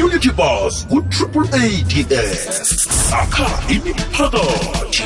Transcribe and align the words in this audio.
community 0.00 0.30
bus 0.30 0.86
ku-triple 0.88 1.44
ats 1.52 3.12
akha 3.12 3.72
imiphakathi 3.74 5.02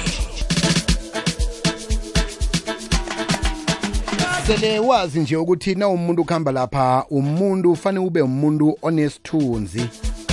sele 4.46 4.78
wazi 4.78 5.20
nje 5.20 5.36
ukuthi 5.36 5.75
na 5.75 5.88
umuntu 5.88 6.22
ukuhamba 6.22 6.52
lapha 6.52 7.04
umuntu 7.10 7.72
ufanele 7.72 8.07
ube 8.07 8.22
umuntu 8.22 8.79
onesithunzi. 8.82 9.87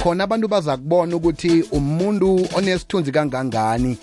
Khona 0.04 0.24
abantu 0.24 0.48
baza 0.48 0.78
kubona 0.78 1.16
ukuthi 1.16 1.64
umuntu 1.72 2.48
onesithunzi 2.56 3.12
kangangani. 3.12 3.98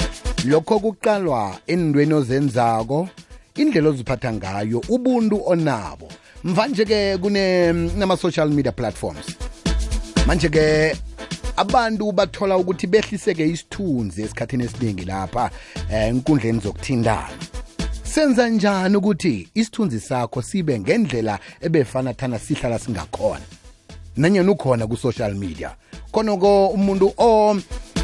Lokho 0.45 0.79
kuqalwa 0.79 1.57
endweni 1.67 2.15
ozenzako 2.15 3.09
indlela 3.55 3.89
oziphatha 3.89 4.33
ngayo 4.33 4.83
ubuntu 4.89 5.43
onabo. 5.47 6.09
Mvanje-ke 6.45 7.19
kunama-social 7.19 8.51
media 8.51 8.73
platforms. 8.73 9.48
Manje-ke 10.29 10.97
abantu 11.57 12.13
bathola 12.13 12.57
ukuthi 12.57 12.87
behliseke 12.87 13.49
isithunzi 13.49 14.23
esikhathini 14.23 14.65
esiningi 14.65 15.05
lapha 15.05 15.51
eh, 15.93 16.09
enkundleni 16.09 16.61
zokuthindana 16.61 17.29
senza 18.03 18.49
njani 18.49 18.97
ukuthi 18.97 19.49
isithunzi 19.55 20.01
sakho 20.01 20.43
sibe 20.43 20.81
ngendlela 20.81 21.39
ebefana 21.61 22.15
thana 22.15 22.39
sihlala 22.39 22.79
singakhona? 22.79 23.47
Nanyena 24.17 24.53
ukhona 24.53 24.87
ku-social 24.87 25.35
media 25.35 25.71
khonoko 26.13 26.69
umuntu 26.69 27.13
o 27.17 27.57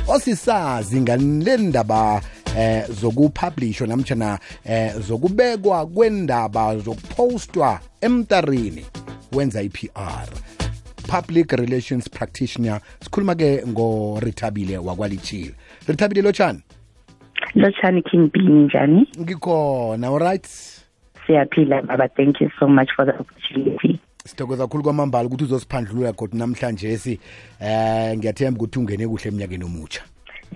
osisazi 0.09 1.01
ngale 1.01 1.57
ndaba 1.57 2.23
eh 2.57 2.85
zokupublishwa 3.01 3.87
namtshana 3.87 4.39
eh 4.65 4.95
zokubekwa 5.09 5.87
kwendaba 5.87 6.79
zokupostwa 6.79 7.81
emtarini 8.01 8.85
wenza 9.33 9.63
i-PR 9.63 10.29
public 11.09 11.53
relations 11.53 12.09
practitioner. 12.09 12.81
Sikhuluma 13.01 13.35
ke 13.35 13.63
ngorithabile 13.67 14.79
wakwalithile 14.79 15.55
rithabile 15.89 16.23
lotshani? 16.23 16.63
Lotshani 17.55 18.03
king 18.03 18.31
b 18.33 18.41
njani 18.41 19.09
ngikhona 19.21 20.09
alright 20.09 20.47
siyaphila 21.27 21.83
baba. 21.83 22.09
Thank 22.09 22.41
you 22.41 22.51
so 22.59 22.69
much 22.69 22.91
for 22.97 23.05
the 23.07 23.13
opportunity. 23.13 24.01
Sithokoza 24.25 24.67
kakhulu 24.67 24.85
kwamambala 24.85 25.27
ukuthi 25.27 25.45
uzosiphandlulula 25.45 26.13
kodwa 26.13 26.39
namhlanje 26.39 26.99
si. 26.99 27.21
Eh 27.61 28.17
ngiyathemba 28.17 28.59
ukuthi 28.59 28.79
ungene 28.79 29.09
kuhle 29.09 29.29
eminyakeni 29.29 29.65
omutsha. 29.65 30.03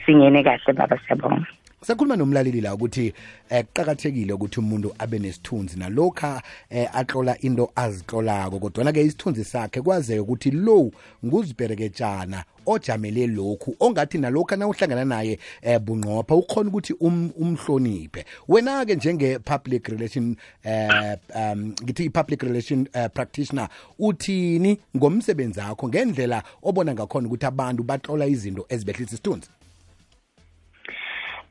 Singene 0.07 0.43
kahle 0.43 0.73
baba 0.73 0.99
siyabonga 1.07 1.47
sakhuluma 1.83 2.17
nomlaleli 2.17 2.61
la 2.61 2.75
ukuthi 2.75 3.13
eh 3.51 3.65
kuqakathekile 3.65 4.33
ukuthi 4.33 4.61
umuntu 4.61 4.95
abe 4.99 5.19
nesithunzi 5.19 5.79
nalokha 5.79 6.43
eh 6.71 6.89
atlola 6.93 7.39
into 7.41 7.71
azitlolako 7.75 8.59
kodwa 8.59 8.93
ke 8.93 9.03
isithunzi 9.03 9.45
sakhe 9.45 9.83
kwazeke 9.83 10.21
ukuthi 10.21 10.51
lo 10.51 10.91
nguzipereketshana 11.25 12.45
ojamele 12.67 13.27
lokhu 13.27 13.77
ongathi 13.81 14.19
nalokhu 14.19 14.57
nawuhlangana 14.57 15.05
naye 15.05 15.39
eh 15.63 15.79
bunqopha 15.81 16.35
ukhona 16.35 16.69
ukuthi 16.69 16.95
um, 17.01 17.31
umhloniphe. 17.39 18.25
Wena 18.49 18.85
ke 18.85 18.97
njenge 18.97 19.39
public 19.39 19.89
relation 19.89 20.37
eh 20.65 21.17
um 21.35 21.75
ngithi 21.83 22.05
i-public 22.05 22.43
relation 22.43 22.89
uh, 22.95 23.07
practitioner 23.07 23.69
uthini 23.99 24.79
ngomsebenzi 24.97 25.61
wakho 25.61 25.89
ngendlela 25.89 26.43
obona 26.63 26.95
ngakhona 26.95 27.27
ukuthi 27.27 27.47
abantu 27.47 27.83
batlola 27.83 28.27
izinto 28.27 28.67
ezibehlisa 28.69 29.15
isithunzi? 29.15 29.49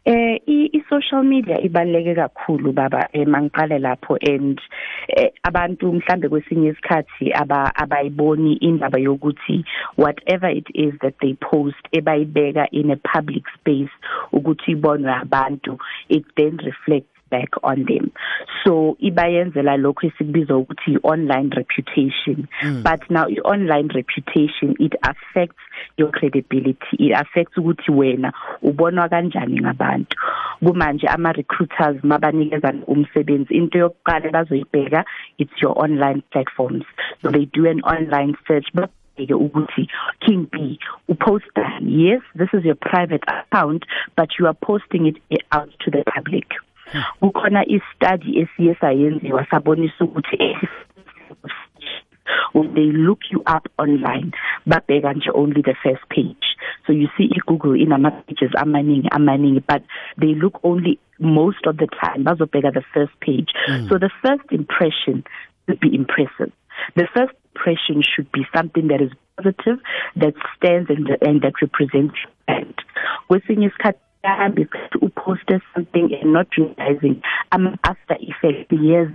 Eh 0.08 0.40
i-social 0.48 1.24
media 1.24 1.60
ibaluleke 1.60 2.16
kakhulu 2.16 2.72
baba 2.72 3.10
mangiqale 3.14 3.80
lapho 3.80 4.16
and 4.22 4.62
eh, 5.10 5.32
abantu 5.44 5.94
mhlambe 5.94 6.30
kwesinye 6.30 6.70
isikhathi 6.70 7.34
aba 7.34 7.76
abayiboni 7.76 8.54
indaba 8.54 9.00
yokuthi 9.00 9.66
whatever 9.98 10.50
it 10.50 10.68
is 10.74 10.94
that 11.02 11.16
they 11.22 11.34
post 11.34 11.84
ebayibeka 11.92 12.68
in 12.72 12.92
a 12.92 12.96
public 12.96 13.44
space 13.60 13.92
ukuthi 14.32 14.72
ibonwe 14.72 15.12
abantu 15.14 15.78
it 16.10 16.24
then 16.38 16.58
reflects 16.58 17.18
back 17.30 17.50
on 17.64 17.86
them. 17.86 18.12
So 18.68 18.98
ibayenzela 19.00 19.78
lokho 19.78 20.08
esikubiza 20.08 20.58
ukuthi 20.58 20.92
i-online 20.92 21.50
reputation. 21.56 22.48
Mm. 22.64 22.84
but 22.84 23.10
now 23.10 23.26
i-online 23.28 23.88
reputation 23.88 24.76
it 24.80 24.94
affects 25.04 25.64
your 25.98 26.12
credibility. 26.12 26.96
It 27.00 27.14
affects 27.16 27.58
ukuthi 27.58 27.92
wena 27.92 28.34
ubonwa 28.62 29.10
kanjani 29.10 29.62
ngabantu. 29.62 30.18
Kumanje 30.60 31.08
ama 31.08 31.32
recruiters 31.32 32.04
mabanikeza 32.04 32.74
umsebenzi. 32.88 33.54
Into 33.56 33.78
yokuqala 33.78 34.32
bazoyibheka 34.32 35.06
it's 35.38 35.62
your 35.62 35.82
online 35.84 36.24
platforms. 36.32 36.84
So 37.22 37.32
they 37.32 37.46
do 37.46 37.70
an 37.70 37.82
online 37.84 38.36
search 38.48 38.68
but 38.74 38.90
ke 39.18 39.34
ukuthi 39.34 39.88
King 40.20 40.48
B 40.52 40.80
uposta 41.10 41.80
yes 41.82 42.22
this 42.36 42.50
is 42.54 42.64
your 42.64 42.76
private 42.76 43.24
account 43.28 43.84
but 44.16 44.30
you 44.38 44.46
are 44.46 44.54
posting 44.54 45.08
it 45.08 45.18
out 45.52 45.70
to 45.80 45.90
the 45.90 46.04
public 46.16 46.46
kukhona 47.20 47.66
i-study 47.66 48.40
esiye 48.40 48.76
sayenziwa 48.76 49.46
sabonisa 49.46 50.06
ukuthi 50.06 50.58
when 52.54 52.74
they 52.74 52.92
look 52.92 53.20
you 53.32 53.42
up 53.46 53.68
online 53.78 54.32
babheka 54.66 55.14
nje 55.14 55.32
only 55.34 55.62
the 55.62 55.76
first 55.84 56.04
page. 56.10 56.46
So 56.86 56.94
you 56.94 57.08
see 57.18 57.30
i-google 57.36 57.76
inama 57.76 58.12
pages 58.12 58.52
amaningi 58.56 59.10
amaningi 59.10 59.64
but 59.68 59.84
they 60.18 60.34
look 60.36 60.60
only 60.64 61.00
most 61.20 61.66
of 61.68 61.78
the 61.78 61.88
time. 61.88 62.24
Bazobheka 62.24 62.74
the 62.74 62.84
first 62.94 63.20
page. 63.20 63.54
Mm. 63.70 63.90
so 63.90 63.98
the 63.98 64.12
first 64.22 64.52
impression 64.52 65.24
should 65.66 65.80
be 65.80 65.94
impressive. 65.94 66.52
The 66.96 67.08
first 67.14 67.34
impression 67.56 68.04
should 68.04 68.32
be 68.32 68.46
something 68.56 68.88
that 68.88 69.02
is 69.02 69.12
positive 69.38 69.80
that 70.16 70.34
stands 70.56 70.90
and, 70.90 71.10
and 71.22 71.42
that 71.42 71.54
represents 71.62 72.16
and 72.48 72.74
kwesinye 73.30 73.68
isikhathi 73.68 74.07
uyahambe 74.28 74.62
isikhathi 74.62 74.98
uposte 75.02 75.62
something 75.74 76.16
and 76.22 76.32
not 76.34 76.48
realizing 76.54 77.22
ama 77.50 77.78
after 77.84 78.18
effect 78.22 78.72
years 78.72 79.10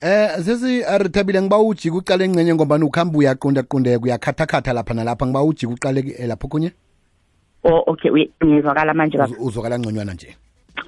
Eh 0.00 0.30
sesi 0.44 0.84
arithabile 0.84 1.42
ngiba 1.42 1.58
ujika 1.58 1.96
uqale 1.96 2.24
engcenye 2.24 2.54
ngoba 2.54 2.76
ukhamba 2.76 3.18
uyaqonda 3.18 3.62
qondeka 3.62 4.04
uyakhathakhatha 4.04 4.72
lapha 4.72 4.94
nalapha. 4.94 5.26
Ngiba 5.26 5.42
ujika 5.42 5.72
uqale 5.72 6.26
lapho 6.26 6.48
kunye? 6.48 6.72
Oh 7.64 7.82
okay 7.86 8.10
uyezwakala 8.40 8.94
manje 8.94 9.18
baba. 9.18 9.36
Uzwakala 9.38 9.78
ngconywana 9.78 10.14
nje. 10.14 10.36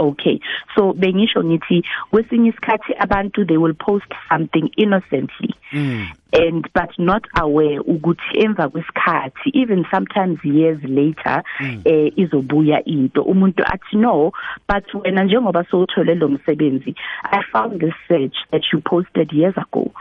Okay. 0.01 0.41
So 0.75 0.93
bengisho 0.93 1.45
ngithi 1.45 1.85
kwesinye 2.11 2.49
isikhathi 2.49 2.95
abantu 2.99 3.45
they 3.45 3.57
will 3.57 3.75
post 3.75 4.13
something 4.29 4.71
innocently. 4.77 5.55
Mm. 5.73 6.09
and 6.33 6.69
but 6.73 6.91
not 6.99 7.25
aware 7.37 7.81
ukuthi 7.81 8.45
emva 8.45 8.69
kwesikhathi 8.69 9.51
even 9.55 9.85
sometimes 9.91 10.39
years 10.45 10.79
later 10.85 11.43
mm. 11.61 11.83
eh 11.85 12.13
izobuya 12.17 12.85
into. 12.85 13.23
Umuntu 13.23 13.63
athi 13.65 13.97
no 13.97 14.33
but 14.69 14.85
wena 14.95 15.25
njengoba 15.25 15.65
sowuthole 15.71 16.15
lo 16.15 16.29
msebenzi 16.29 16.95
i 17.25 17.43
found 17.53 17.81
this 17.81 17.95
search 18.09 18.37
that 18.51 18.63
you 18.73 18.81
posted 18.81 19.33
years 19.33 19.57
ago. 19.57 19.93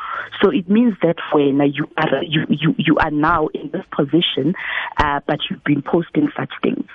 So 0.42 0.52
it 0.52 0.70
means 0.70 0.96
that 1.02 1.18
wena 1.34 1.66
you 1.66 1.88
are 1.98 2.24
you 2.24 2.46
you, 2.50 2.76
you 2.78 2.98
are 2.98 3.12
now 3.12 3.48
in 3.48 3.70
this 3.72 3.86
position 3.92 4.56
uh, 4.98 5.20
but 5.28 5.40
you've 5.50 5.64
been 5.64 5.82
posting 5.82 6.30
such 6.38 6.52
things 6.62 6.86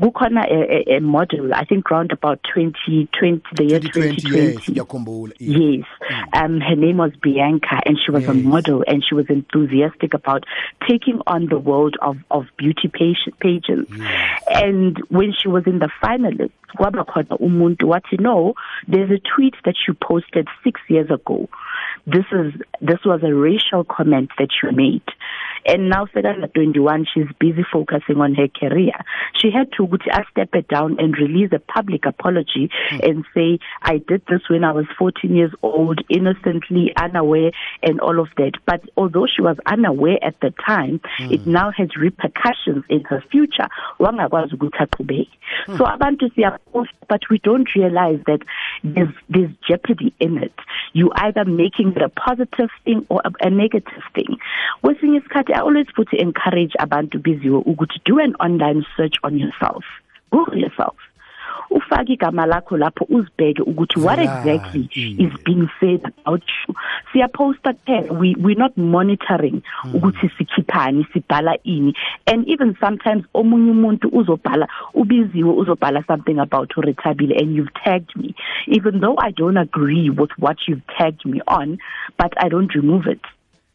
kukhona 0.00 0.44
a, 0.48 0.94
a, 0.94 0.96
a 0.96 1.00
model 1.00 1.54
i 1.54 1.64
think 1.64 1.90
round 1.90 2.12
about 2.12 2.40
2020 2.54 3.42
the 3.56 3.64
year 3.64 3.80
2020 3.80 4.58
yes, 4.58 4.68
yes. 5.38 5.84
Mm. 6.10 6.44
um 6.44 6.60
her 6.60 6.76
name 6.76 6.98
was 6.98 7.12
Bianca 7.22 7.80
and 7.86 7.98
she 7.98 8.10
was 8.10 8.22
yes. 8.22 8.30
a 8.30 8.34
model 8.34 8.84
and 8.86 9.04
she 9.06 9.14
was 9.14 9.26
enthusiastic 9.28 10.14
about 10.14 10.44
taking 10.88 11.20
on 11.26 11.46
the 11.46 11.58
world 11.58 11.96
of 12.00 12.16
of 12.30 12.46
beauty 12.56 12.88
pageants 12.88 13.92
yes. 13.94 14.42
and 14.46 14.98
when 15.08 15.32
she 15.32 15.48
was 15.48 15.64
in 15.66 15.78
the 15.78 15.90
finalists 16.02 16.52
kwaba 16.76 17.04
khona 17.04 17.36
umuntu 17.38 17.88
wathi 17.88 18.18
no 18.18 18.54
there's 18.88 19.10
a 19.10 19.18
tweet 19.18 19.54
that 19.64 19.76
you 19.86 19.94
posted 19.94 20.48
6 20.64 20.80
years 20.88 21.10
ago 21.10 21.48
this 22.06 22.24
is 22.32 22.52
this 22.80 23.04
was 23.04 23.22
a 23.22 23.34
racial 23.34 23.84
comment 23.84 24.30
that 24.38 24.50
you 24.62 24.72
made 24.72 25.02
and 25.66 25.88
now 25.88 26.06
Fedala 26.06 26.52
21 26.52 27.06
she's 27.12 27.26
busy 27.38 27.64
focusing 27.72 28.16
on 28.16 28.34
her 28.34 28.48
career 28.48 28.92
she 29.34 29.50
had 29.50 29.70
to 29.72 29.86
ukuthi 29.86 30.10
I 30.10 30.24
step 30.30 30.50
it 30.54 30.68
down 30.68 30.96
and 30.98 31.16
release 31.16 31.50
a 31.52 31.58
public 31.58 32.06
apology 32.06 32.70
mm. 32.90 33.08
and 33.08 33.24
say 33.34 33.58
I 33.82 33.98
did 33.98 34.22
this 34.28 34.42
when 34.48 34.64
I 34.64 34.72
was 34.72 34.86
14 34.98 35.34
years 35.34 35.52
old 35.62 36.00
innocently 36.08 36.92
unaware 36.96 37.52
and 37.82 38.00
all 38.00 38.20
of 38.20 38.28
that 38.36 38.52
but 38.66 38.82
although 38.96 39.26
she 39.26 39.42
was 39.42 39.56
unaware 39.66 40.18
at 40.22 40.40
the 40.40 40.52
time 40.64 41.00
mm. 41.18 41.32
it 41.32 41.46
now 41.46 41.70
has 41.70 41.88
repercussions 41.96 42.84
in 42.88 43.04
her 43.04 43.22
future 43.30 43.68
wangakwazi 43.98 44.54
ukuthi 44.54 44.82
aqhubeke 44.82 45.38
mm. 45.68 45.78
so 45.78 45.86
abantu 45.86 46.30
siyapost 46.34 46.92
but 47.08 47.30
we 47.30 47.38
don't 47.38 47.74
realize 47.74 48.20
that 48.26 48.40
there's 48.84 49.14
there's 49.28 49.50
jeopardy 49.68 50.12
in 50.18 50.42
it 50.42 50.54
you 50.92 51.10
either 51.16 51.44
making 51.44 51.92
it 51.96 52.02
a 52.02 52.08
positive 52.08 52.70
thing 52.84 53.04
or 53.08 53.20
a, 53.24 53.46
a 53.46 53.50
negative 53.50 54.04
thing 54.14 54.38
kwesinye 54.82 55.18
isikhathi 55.18 55.51
I 55.52 55.60
always 55.60 55.86
put 55.94 56.10
to 56.10 56.16
encourage 56.20 56.72
abantu 56.78 57.18
biziwe 57.18 57.62
ukuthi 57.66 58.00
do 58.04 58.18
an 58.18 58.34
online 58.40 58.84
search 58.96 59.16
on 59.22 59.38
yourself. 59.38 59.84
Google 60.30 60.58
yourself. 60.58 60.96
Ufake 61.70 62.12
igama 62.12 62.46
lakho 62.46 62.76
lapho 62.76 63.06
uzibheke 63.08 63.62
ukuthi 63.62 64.00
what 64.00 64.18
exactly 64.18 64.88
Yeah. 64.94 65.26
is 65.26 65.32
being 65.44 65.68
said 65.80 66.00
about 66.04 66.42
you. 66.42 66.74
Siyaposta 67.12 67.72
kuphela 67.72 68.18
we 68.18 68.34
we're 68.38 68.58
not 68.58 68.76
monitoring 68.76 69.62
hmm. 69.82 69.94
ukuthi 69.94 70.30
sikhiphani 70.38 71.06
sibhala 71.12 71.56
ini. 71.64 71.94
And 72.26 72.48
even 72.48 72.76
sometimes 72.80 73.24
omunye 73.34 73.70
umuntu 73.70 74.08
uzobhala 74.12 74.68
ubiziwe 74.94 75.50
uzobhala 75.50 76.06
something 76.06 76.38
about 76.38 76.76
uRethabile 76.76 77.40
and 77.40 77.56
you've 77.56 77.74
tagged 77.84 78.16
me. 78.16 78.34
Even 78.66 79.00
though 79.00 79.16
I 79.18 79.30
don't 79.30 79.56
agree 79.56 80.10
with 80.10 80.30
what 80.38 80.56
you've 80.66 80.86
tagged 80.98 81.24
me 81.24 81.40
on 81.46 81.78
but 82.18 82.32
I 82.36 82.48
don't 82.48 82.74
remove 82.74 83.06
it 83.06 83.20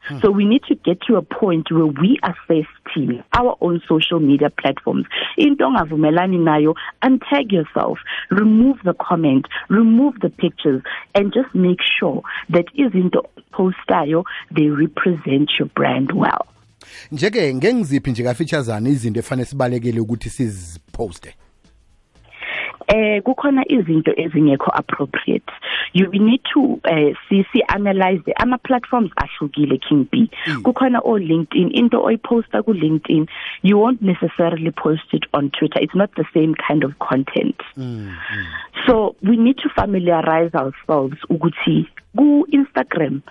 Hmm. 0.07 0.19
So 0.19 0.31
we 0.31 0.45
need 0.45 0.63
to 0.69 0.75
get 0.75 1.01
to 1.07 1.15
a 1.17 1.21
point 1.21 1.71
where 1.71 1.85
we 1.85 2.19
assess 2.23 2.65
team, 2.93 3.23
our 3.33 3.57
own 3.61 3.81
social 3.87 4.19
media 4.19 4.49
platforms. 4.49 5.05
Into 5.37 5.63
ongavumelani 5.63 6.37
nayo, 6.39 6.75
untag 7.03 7.51
yourself, 7.51 7.99
remove 8.29 8.77
the 8.83 8.93
comment, 8.93 9.45
remove 9.69 10.15
the 10.21 10.29
pictures, 10.29 10.81
and 11.15 11.33
just 11.33 11.53
make 11.53 11.79
sure 11.99 12.21
that 12.49 12.65
izinto 12.77 13.25
postayo 13.53 14.23
they 14.51 14.67
represent 14.67 15.51
your 15.59 15.67
brand 15.75 16.11
well. 16.13 16.45
njeke 17.11 17.53
ngengiziphi 17.53 18.11
nje 18.11 18.23
kafeaturesana 18.23 18.89
izinto 18.89 19.19
efanele 19.19 19.45
sibalekele 19.45 19.99
ukuthi 19.99 20.29
siziposte 20.29 21.35
eh 22.87 23.21
kukhona 23.21 23.63
izinto 23.67 24.11
ezingekho 24.17 24.71
appropriate. 24.73 25.51
You 25.93 26.09
we 26.09 26.19
need 26.19 26.41
to 26.53 26.79
eh 26.85 27.13
see 27.29 27.45
see 27.53 27.63
analyze 27.69 28.21
the 28.25 28.33
ama 28.41 28.57
platforms 28.57 29.11
ahlukile 29.17 29.79
King 29.87 30.07
B. 30.11 30.29
Kukhona 30.63 30.99
o 31.03 31.19
LinkedIn 31.19 31.71
into 31.73 31.97
oyiposta 31.97 32.63
ku 32.63 32.73
LinkedIn 32.73 33.27
you 33.61 33.77
won't 33.77 34.01
necessarily 34.01 34.71
post 34.71 35.13
it 35.13 35.25
on 35.33 35.51
Twitter. 35.51 35.79
It's 35.81 35.95
not 35.95 36.11
the 36.15 36.25
same 36.33 36.55
kind 36.55 36.83
of 36.83 36.97
content. 36.99 37.55
So 38.87 39.15
we 39.21 39.37
need 39.37 39.57
to 39.59 39.69
familiarize 39.69 40.53
ourselves 40.53 41.17
ukuthi 41.29 41.87
ku 42.17 42.45
Instagram 42.51 43.21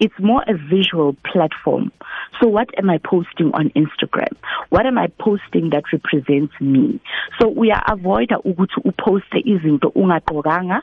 it's 0.00 0.18
more 0.18 0.42
a 0.46 0.54
visual 0.54 1.16
platform. 1.30 1.92
So 2.40 2.48
what 2.48 2.68
am 2.78 2.90
i 2.90 2.98
posting 2.98 3.52
on 3.54 3.70
Instagram? 3.70 4.32
What 4.70 4.86
am 4.86 4.98
i 4.98 5.06
posting 5.18 5.70
that 5.70 5.84
represents 5.92 6.52
me? 6.60 7.00
So 7.40 7.48
we 7.48 7.70
are 7.70 7.82
avoid 7.86 8.30
ukuthi 8.30 8.80
uposte 8.84 9.38
izinto 9.44 9.92
ungaqokanga 9.94 10.82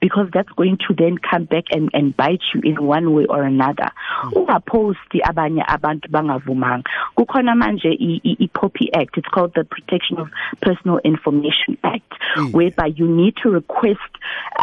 because 0.00 0.28
that's 0.32 0.48
going 0.56 0.78
to 0.88 0.94
then 0.94 1.18
come 1.18 1.44
back 1.44 1.64
and 1.70 1.90
and 1.92 2.16
bite 2.16 2.42
you 2.54 2.60
in 2.64 2.84
one 2.84 3.12
way 3.14 3.26
or 3.26 3.42
another. 3.42 3.90
Ungaposti 4.32 5.20
abanye 5.24 5.64
abantu 5.66 6.08
bangavumanga. 6.10 6.84
Kukhona 7.16 7.54
manje 7.54 7.90
i, 7.90 8.20
i, 8.24 8.36
i 8.40 8.46
POPI 8.48 8.90
Act. 8.94 9.18
It's 9.18 9.28
called 9.28 9.52
the 9.54 9.64
Protection 9.64 10.18
of 10.18 10.28
Personal 10.60 10.98
Information 11.04 11.76
Act 11.84 12.12
Mm. 12.36 12.52
whereby 12.52 12.86
you 12.86 13.06
need 13.06 13.34
to 13.42 13.50
request 13.50 14.00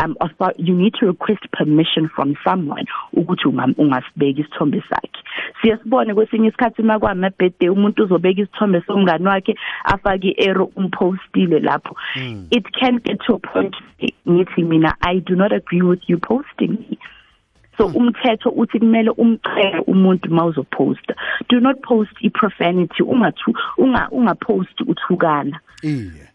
um 0.01 0.17
you 0.57 0.73
need 0.75 0.93
to 0.99 1.05
request 1.05 1.41
permission 1.51 2.09
from 2.15 2.35
someone 2.43 2.85
ukuthi 3.13 3.45
unga- 3.89 4.01
ungasibeka 4.01 4.39
isithombe 4.41 4.83
sakhe. 4.89 5.23
Siyasibone 5.61 6.13
kwesinye 6.13 6.47
isikhathi 6.47 6.83
makwama 6.83 7.29
birthday 7.39 7.69
umuntu 7.69 8.03
uzobeka 8.03 8.41
isithombe 8.41 8.81
somngani 8.87 9.25
wakhe 9.27 9.55
afake 9.83 10.27
i-arrow 10.37 10.71
umpostile 10.75 11.59
lapho. 11.59 11.95
It 12.51 12.65
can 12.79 12.99
get 12.99 13.19
to 13.27 13.35
a 13.35 13.39
point 13.39 13.75
ngithi 14.29 14.63
mina 14.63 14.95
i 15.01 15.19
do 15.19 15.35
not 15.35 15.51
agree 15.51 15.81
with 15.81 16.01
you 16.07 16.17
posting 16.17 16.71
me. 16.71 16.97
So 17.77 17.87
umthetho 17.87 18.49
uthi 18.49 18.79
kumele 18.79 19.09
umcele 19.11 19.79
umuntu 19.87 20.29
mawuzoposta 20.29 21.15
do 21.49 21.59
not 21.59 21.81
post 21.81 22.11
i-profanity 22.21 23.03
ungathu 23.03 23.53
unga 23.77 24.07
ungapost 24.11 24.81
uthukana. 24.81 25.59
Iye. 25.83 26.28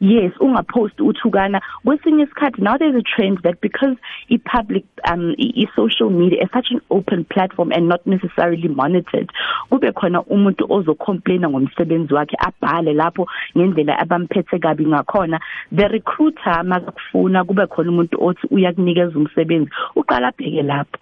Yes 0.00 0.32
ungapost 0.40 1.00
uthukana. 1.00 1.60
Kwesinye 1.84 2.24
isikhathi 2.24 2.62
now 2.62 2.76
there's 2.76 2.94
a 2.94 3.02
trend 3.02 3.38
that 3.42 3.60
because 3.60 3.96
i-public 4.30 4.84
um 5.10 5.34
i-social 5.38 6.10
media 6.10 6.42
is 6.42 6.50
such 6.52 6.70
an 6.70 6.80
open 6.90 7.24
platform 7.24 7.72
and 7.72 7.88
not 7.88 8.06
necessarily 8.06 8.68
monitored 8.68 9.30
kube 9.70 9.92
khona 9.92 10.22
umuntu 10.22 10.66
ozocomplaina 10.68 11.48
ngomsebenzi 11.48 12.14
wakhe 12.14 12.36
abhale 12.38 12.92
lapho 12.92 13.26
ngendlela 13.56 13.98
abamphethe 13.98 14.58
kabi 14.58 14.86
ngakhona. 14.86 15.40
The 15.72 15.88
recruiter 15.88 16.62
makufuna 16.64 17.44
kube 17.44 17.66
khona 17.66 17.90
umuntu 17.90 18.16
othi 18.20 18.46
uyakunikeza 18.50 19.18
umsebenzi 19.18 19.70
uqala 19.96 20.28
abheke 20.28 20.62
lapho. 20.62 20.98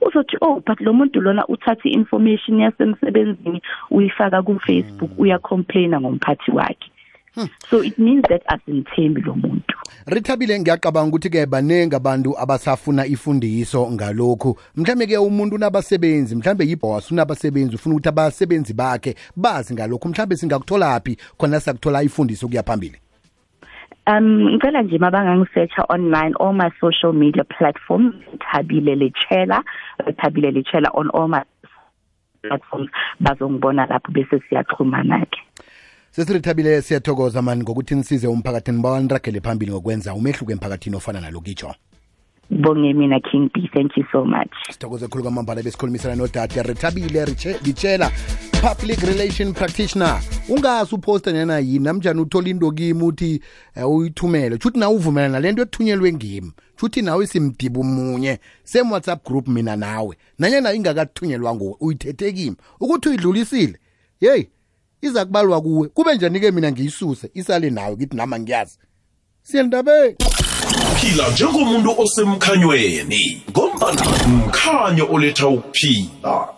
Uzothi 0.00 0.36
oh 0.40 0.62
but 0.66 0.80
lo 0.80 0.92
muntu 0.92 1.20
lona 1.20 1.46
uthatha 1.46 1.88
i-information 1.88 2.60
yasemsebenzini 2.60 3.62
uyifaka 3.90 4.42
ku 4.42 4.58
Facebook 4.58 5.10
uyacomplaina 5.18 6.00
ngomphathi 6.00 6.50
wakhe. 6.50 6.90
So 7.70 7.82
it 7.82 7.98
means 7.98 8.24
that 8.28 8.42
asimthembi 8.46 9.20
lo 9.20 9.34
muntu. 9.34 9.74
Rithabile 10.06 10.60
ngiyacabanga 10.60 11.08
ukuthi 11.08 11.30
ke 11.30 11.46
baningi 11.46 11.96
abantu 11.96 12.38
abasafuna 12.38 13.06
ifundiso 13.06 13.90
ngalokhu. 13.90 14.56
Mhlambe 14.76 15.06
ke 15.06 15.18
umuntu 15.18 15.56
unabasebenzi 15.56 16.36
mhlambe 16.36 16.64
yiboss 16.64 17.10
unabasebenzi 17.12 17.74
ufuna 17.74 17.94
ukuthi 17.94 18.08
abasebenzi 18.08 18.74
bakhe 18.74 19.14
bazi 19.36 19.74
ngalokhu 19.74 20.08
mhlambe 20.08 20.36
singakuthola 20.36 21.00
phi 21.00 21.16
khona 21.38 21.60
sakuthola 21.60 22.02
ifundiso 22.02 22.48
kuya 22.48 22.62
phambili? 22.62 22.98
Um 24.06 24.50
ngicela 24.50 24.82
nje 24.82 24.98
mabangangisearcha 24.98 25.84
online 25.88 26.34
all 26.40 26.52
my 26.52 26.70
social 26.80 27.12
media 27.12 27.44
platforms. 27.44 28.14
Thabile 28.38 28.94
lechela 28.94 29.62
thabile 30.16 30.50
lechela 30.50 30.90
on 30.94 31.10
all 31.10 31.28
my 31.28 31.42
platforms. 32.42 32.90
Bazongibona 33.20 33.86
lapho 33.86 34.12
bese 34.12 34.40
siyaxhumana 34.48 35.26
ke 35.26 35.49
sesirithabile 36.10 36.82
siyathokoza 36.82 37.42
mani 37.42 37.62
ngokuthi 37.62 37.94
nisize 37.94 38.26
umphakathini 38.26 38.82
bawaniragele 38.82 39.40
phambili 39.40 39.72
ngokwenza 39.72 40.14
umehluko 40.14 40.52
emphakathini 40.52 40.96
ofana 40.96 41.20
nalokitsho 41.20 41.74
bonge 42.50 42.92
mina 42.92 43.20
king 43.20 43.50
b 43.54 43.70
thank 43.72 43.96
you 43.96 44.04
so 44.12 44.24
much. 44.24 44.50
Sithokoze 44.70 45.08
khulu 45.08 45.22
kwamambala 45.22 45.62
besikhulumisana 45.62 46.14
nodade 46.16 46.62
rithabile 46.62 47.24
Riche- 47.24 47.56
litshela 47.66 48.10
public 48.62 49.00
relation 49.00 49.52
practitioner 49.52 50.20
ungazi 50.48 50.94
uposta 50.94 51.32
nena 51.32 51.58
yini? 51.58 51.84
Namnjani 51.84 52.20
uthola 52.20 52.48
into 52.48 52.70
kimi 52.72 53.02
uthi 53.02 53.40
eh, 53.76 53.90
uyithumele? 53.90 54.58
Shouthi 54.62 54.78
nawe 54.78 54.94
uvumela 54.94 55.28
nale 55.28 55.52
nto 55.52 55.62
ethunyelwe 55.62 56.12
ngimi. 56.12 56.52
Tshuthi 56.76 57.02
nawe 57.02 57.26
simdiba 57.26 57.82
munye 57.82 58.38
same 58.64 58.90
whatsapp 58.90 59.24
group 59.26 59.48
mina 59.48 59.76
nawe. 59.76 60.16
Nanyana 60.38 60.72
ingakathunyelwa 60.74 61.54
nguwe 61.54 61.74
uyithethe 61.80 62.32
kimi. 62.32 62.56
Ukuthi 62.80 63.08
uyidlulisile? 63.08 63.78
Yeyi 64.20 64.48
iza 65.02 65.24
kubalwa 65.24 65.60
kuwe. 65.62 65.88
Kube 65.88 66.14
njani-ke 66.14 66.50
mina 66.50 66.72
ngiyisuse? 66.72 67.30
Isale 67.34 67.70
nawe 67.70 67.96
kithi 67.96 68.16
nama 68.16 68.40
ngiyazi. 68.40 68.78
Siyendabeni 69.42 70.16
phila 71.00 71.30
njengomuntu 71.30 71.94
osemkhanyweni. 72.00 73.42
Ngombana 73.50 74.02
mkhanyo 74.28 75.08
oletha 75.12 75.48
ukuphila 75.48 76.48